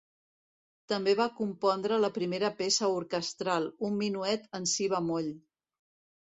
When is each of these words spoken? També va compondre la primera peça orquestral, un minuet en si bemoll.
També 0.93 1.11
va 1.19 1.27
compondre 1.39 1.99
la 2.05 2.09
primera 2.15 2.51
peça 2.61 2.89
orquestral, 2.95 3.69
un 3.91 4.01
minuet 4.01 4.49
en 4.61 4.67
si 4.73 4.89
bemoll. 4.97 5.31